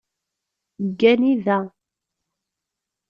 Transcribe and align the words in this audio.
Ggani 0.89 1.33
da. 1.45 1.59